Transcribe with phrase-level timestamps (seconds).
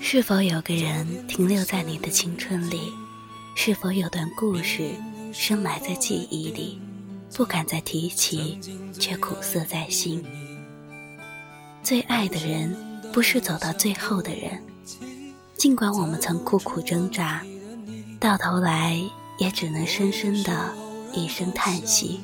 [0.00, 2.94] 是否有个人停留在你的青春里？
[3.54, 4.92] 是否有段故事
[5.34, 6.80] 深埋在记忆里，
[7.34, 8.58] 不敢再提起，
[8.98, 10.24] 却苦涩在心？
[11.82, 12.74] 最爱的人，
[13.12, 14.62] 不是走到最后的人。
[15.58, 17.44] 尽管我们曾苦苦挣扎，
[18.18, 18.98] 到头来
[19.38, 20.74] 也只能深深的
[21.12, 22.22] 一声叹息。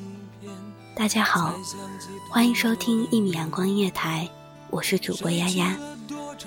[0.95, 1.53] 大家好，
[2.31, 4.27] 欢迎收听一米阳光音乐台，
[4.71, 5.77] 我是主播丫丫。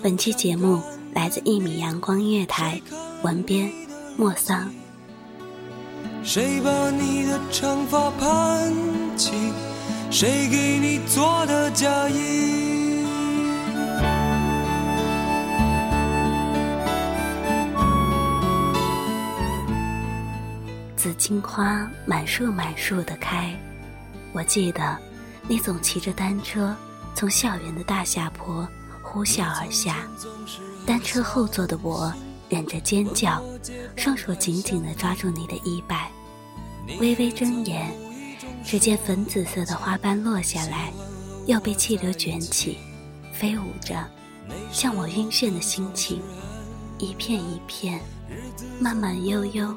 [0.02, 0.82] 本期节目
[1.12, 2.80] 来自一米阳光音乐台，
[3.22, 3.70] 文编
[4.16, 4.70] 莫桑。
[6.22, 8.72] 谁把你的长发盘
[9.16, 9.32] 起？
[10.10, 13.04] 谁给你做的嫁衣？
[20.96, 23.54] 紫荆花满树满树的开，
[24.32, 24.96] 我记得
[25.46, 26.74] 你总骑着单车
[27.14, 28.66] 从校园的大下坡
[29.14, 30.08] 呼啸而下，
[30.84, 32.12] 单车后座的我
[32.48, 33.40] 忍着尖叫，
[33.94, 36.10] 双手紧紧地抓住你的衣摆，
[36.98, 37.92] 微微睁眼，
[38.64, 40.92] 只见粉紫色的花瓣落下来，
[41.46, 42.78] 又被气流卷起，
[43.32, 44.04] 飞舞着，
[44.72, 46.20] 像我晕眩的心情，
[46.98, 48.00] 一片一片，
[48.80, 49.72] 慢慢悠悠。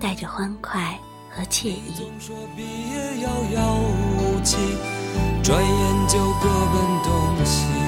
[0.00, 0.96] 带着欢快
[1.28, 2.08] 和惬意。
[5.42, 7.87] 转眼就各奔东西。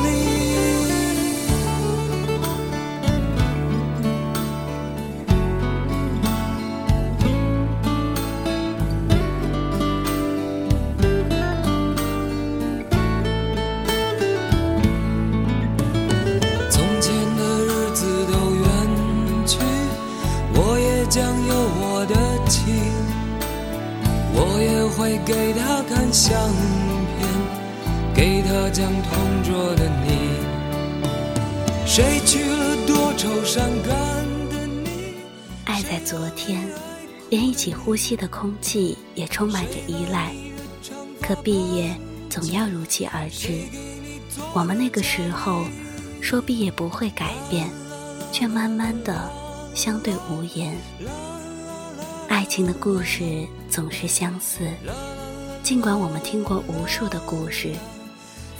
[31.85, 33.93] 谁娶了多愁善感
[34.49, 35.15] 的你？
[35.65, 36.65] 爱在昨天，
[37.29, 40.33] 连一起呼吸的空气也充满着依赖。
[41.21, 41.95] 可毕业
[42.29, 43.51] 总要如期而至，
[44.53, 45.65] 我们那个时候
[46.21, 47.69] 说毕业不会改变，
[48.31, 49.29] 却慢慢的
[49.75, 50.77] 相对无言。
[52.29, 54.65] 爱情的故事总是相似，
[55.61, 57.73] 尽管我们听过无数的故事，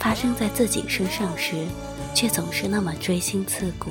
[0.02, 1.64] 发生在自己身上时，
[2.12, 3.90] 却总是那么锥心刺骨。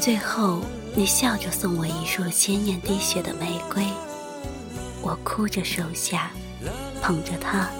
[0.00, 0.60] 最后，
[0.92, 3.86] 你笑着送我一束鲜艳滴血的玫瑰，
[5.00, 6.32] 我哭着收下，
[7.00, 7.70] 捧着它，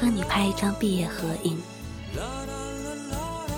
[0.00, 1.60] 和你拍一张毕业合影。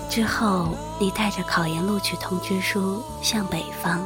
[0.09, 4.05] 之后，你带着考研录取通知书向北方，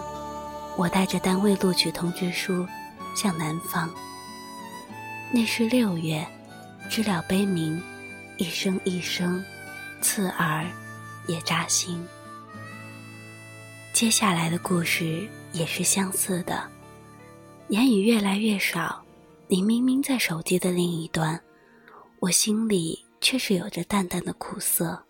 [0.78, 2.68] 我带着单位录取通知书
[3.16, 3.90] 向南方。
[5.34, 6.24] 那是六月，
[6.88, 7.82] 知了悲鸣，
[8.38, 9.44] 一声一声，
[10.00, 10.66] 刺耳，
[11.28, 12.06] 也扎心。
[13.94, 16.70] 接下来的故事也是相似的，
[17.70, 19.04] 言语越来越少，
[19.48, 21.40] 你明明在手机的另一端，
[22.20, 25.04] 我心里却是有着淡淡的苦涩。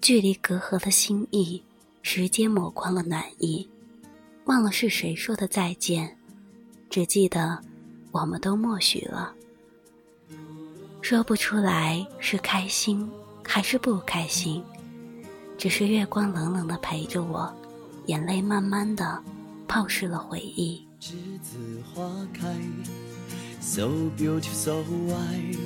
[0.00, 1.60] 距离隔阂的心意，
[2.02, 3.68] 时间抹光了暖意，
[4.44, 6.16] 忘了是谁说的再见，
[6.88, 7.60] 只记得
[8.12, 9.34] 我们都默许了。
[11.02, 13.10] 说不出来是开心
[13.46, 14.62] 还是不开心，
[15.58, 17.52] 只是月光冷冷的陪着我，
[18.06, 19.20] 眼泪慢慢的
[19.66, 20.86] 泡湿了回忆。
[21.00, 21.58] 栀子
[21.92, 22.02] 花
[22.32, 22.46] 开
[23.60, 24.72] ，so beautiful so
[25.08, 25.58] white。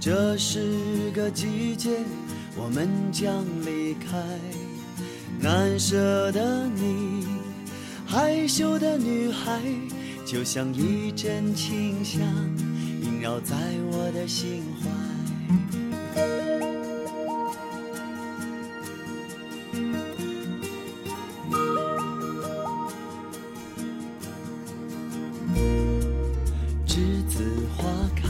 [0.00, 1.98] 这是个季节，
[2.56, 4.16] 我们将离开。
[5.38, 7.26] 难舍的你，
[8.06, 9.60] 害羞的女孩，
[10.24, 12.20] 就像一阵清香，
[13.22, 13.54] 绕在
[13.92, 14.90] 我的心怀。
[26.84, 27.44] 栀子
[27.76, 27.84] 花
[28.16, 28.28] 开，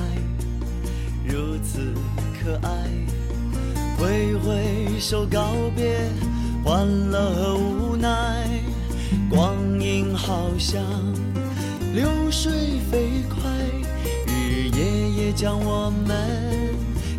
[1.27, 1.95] 如此
[2.39, 2.71] 可爱。
[3.97, 6.07] 挥挥手告别，
[6.63, 8.47] 欢乐和无奈。
[9.31, 10.85] 光阴好像
[11.95, 12.53] 流水
[12.91, 13.41] 飞快，
[14.73, 16.09] 日夜夜将我们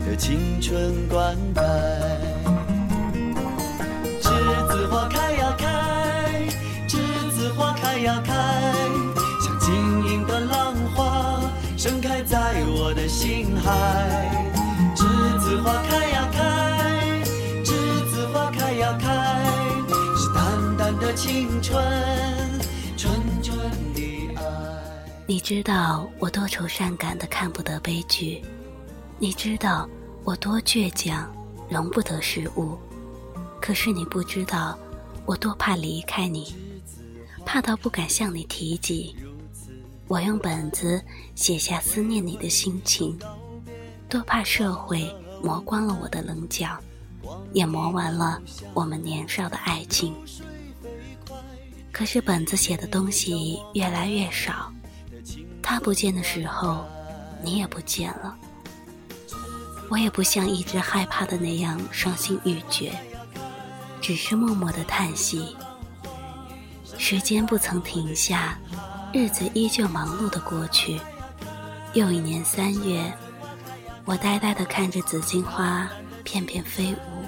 [0.08, 1.62] 的青春灌溉。
[4.22, 6.48] 栀子花开呀开，
[6.88, 6.98] 栀
[7.32, 8.34] 子花开呀开，
[9.40, 9.72] 像晶
[10.08, 11.42] 莹的浪花
[11.78, 14.50] 盛开在我的心海。
[14.96, 15.06] 栀
[15.40, 17.24] 子花开呀开，
[17.64, 17.72] 栀
[18.12, 19.46] 子花开呀开，
[20.18, 21.80] 是淡淡的青春，
[25.34, 28.40] 你知道我多愁善感的看不得悲剧，
[29.18, 29.90] 你知道
[30.24, 31.28] 我多倔强，
[31.68, 32.78] 容不得失误。
[33.60, 34.78] 可是你不知道，
[35.26, 36.56] 我多怕离开你，
[37.44, 39.16] 怕到不敢向你提及。
[40.08, 41.04] 我用本子
[41.34, 43.18] 写下思念你的心情，
[44.08, 46.78] 多怕社会磨光了我的棱角，
[47.54, 48.40] 也磨完了
[48.76, 50.14] 我们年少的爱情。
[51.92, 54.72] 可是本子写的东西越来越少，
[55.64, 56.86] 他不见的时候，
[57.42, 58.36] 你也不见了。
[59.90, 62.92] 我也不像一直害怕的那样伤心欲绝。
[64.02, 65.56] 只是默默的叹息。
[66.98, 68.60] 时间不曾停下，
[69.14, 71.00] 日子依旧忙碌的过去。
[71.94, 73.02] 又一年三月，
[74.04, 75.90] 我呆呆的看着紫荆花
[76.24, 77.24] 片片飞舞，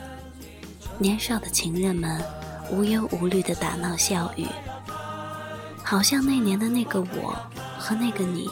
[0.98, 2.22] 年少的情人们
[2.70, 4.46] 无忧无虑的打闹笑语，
[5.82, 7.36] 好像那年的那个我
[7.86, 8.50] 和那个你。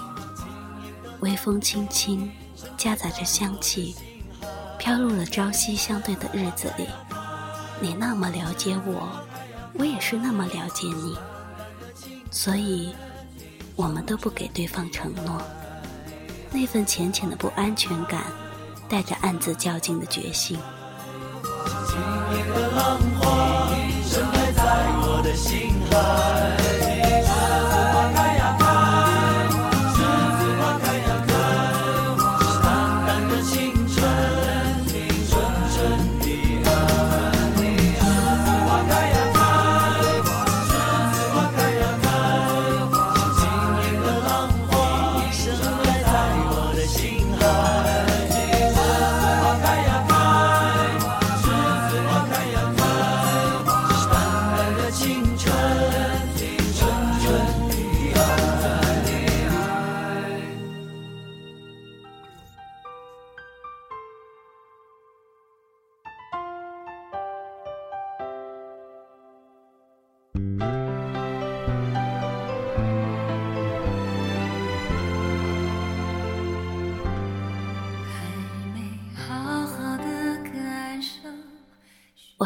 [1.21, 2.29] 微风轻轻，
[2.77, 3.95] 夹杂着香气，
[4.77, 6.87] 飘入了朝夕相对的日子里。
[7.79, 9.09] 你那么了解我，
[9.73, 11.17] 我也是那么了解你，
[12.29, 12.93] 所以，
[13.75, 15.41] 我们都不给对方承诺。
[16.51, 18.25] 那份浅浅的不安全感，
[18.87, 20.59] 带着暗自较劲的决心。
[21.87, 21.97] 晶
[22.37, 23.69] 莹的浪花
[24.05, 24.61] 盛开在
[25.01, 27.02] 我的心海。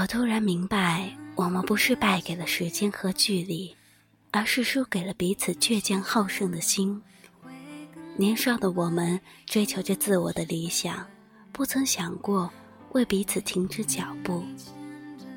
[0.08, 3.76] 突然明白，我们不是败给了时间和距离，
[4.32, 7.02] 而是输给了彼此倔强好胜的心。
[8.16, 11.06] 年少的我们追求着自我的理想，
[11.52, 12.50] 不曾想过
[12.94, 14.44] 为彼此停止脚步。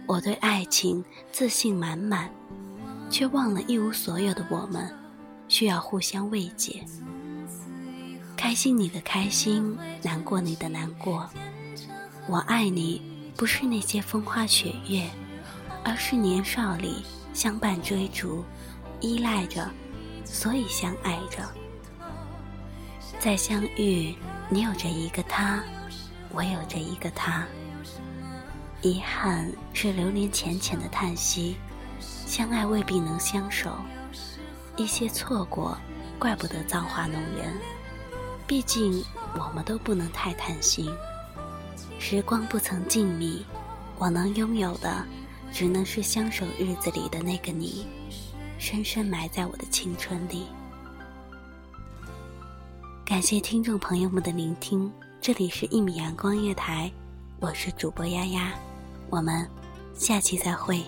[0.07, 2.31] 我对爱情自信满满，
[3.11, 4.89] 却忘了一无所有的我们
[5.49, 6.85] 需要互相慰藉。
[8.37, 11.29] 开心你的开心，难过你的难过。
[12.29, 13.03] 我爱你，
[13.41, 15.09] 不是那些风花雪月，
[15.83, 18.45] 而是年少里相伴追逐，
[19.01, 19.67] 依赖着，
[20.27, 21.39] 所以相爱着。
[23.19, 24.15] 再相遇，
[24.51, 25.65] 你有着一个他，
[26.35, 27.47] 我有着一个他。
[28.83, 31.57] 遗憾是流年浅浅的叹息，
[31.99, 33.75] 相爱未必能相守。
[34.77, 35.79] 一些错过，
[36.19, 37.57] 怪不得造化弄人。
[38.47, 40.95] 毕竟我们都不能太贪心。
[42.01, 43.43] 时光不曾静谧，
[43.99, 45.05] 我能拥有的，
[45.53, 47.87] 只能是相守日子里的那个你，
[48.59, 50.47] 深深埋在我的青春里。
[53.05, 54.91] 感谢听众朋友们的聆听，
[55.21, 56.91] 这里是一米阳光月台，
[57.39, 58.51] 我是主播丫丫，
[59.11, 59.47] 我们
[59.95, 60.83] 下期再会。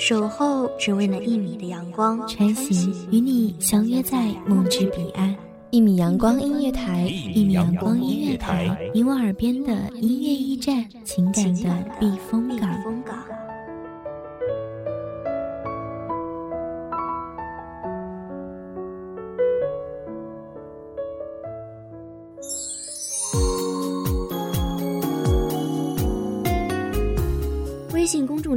[0.00, 5.36] 守候只为那一米的阳光，晨行与你相约在梦之彼岸。
[5.68, 7.02] 一米阳光音乐台，
[7.34, 12.70] 一米阳光音乐台，你我耳边的音乐驿站，情感的避风港。